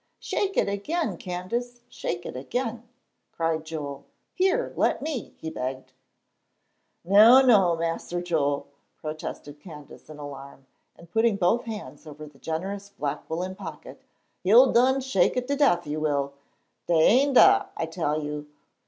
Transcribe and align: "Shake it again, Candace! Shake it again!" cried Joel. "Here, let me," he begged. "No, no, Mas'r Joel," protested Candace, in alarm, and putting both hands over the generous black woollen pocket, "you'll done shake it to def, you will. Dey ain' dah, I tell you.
"Shake 0.19 0.57
it 0.57 0.67
again, 0.67 1.15
Candace! 1.17 1.81
Shake 1.87 2.25
it 2.25 2.35
again!" 2.35 2.89
cried 3.31 3.63
Joel. 3.65 4.03
"Here, 4.33 4.73
let 4.75 5.03
me," 5.03 5.35
he 5.37 5.51
begged. 5.51 5.93
"No, 7.05 7.43
no, 7.43 7.75
Mas'r 7.77 8.19
Joel," 8.19 8.65
protested 8.97 9.59
Candace, 9.59 10.09
in 10.09 10.17
alarm, 10.17 10.65
and 10.95 11.11
putting 11.11 11.35
both 11.35 11.65
hands 11.65 12.07
over 12.07 12.25
the 12.25 12.39
generous 12.39 12.89
black 12.89 13.29
woollen 13.29 13.53
pocket, 13.53 14.01
"you'll 14.41 14.71
done 14.73 15.01
shake 15.01 15.37
it 15.37 15.47
to 15.49 15.55
def, 15.55 15.85
you 15.85 15.99
will. 15.99 16.33
Dey 16.87 16.95
ain' 17.05 17.33
dah, 17.33 17.67
I 17.77 17.85
tell 17.85 18.23
you. 18.23 18.47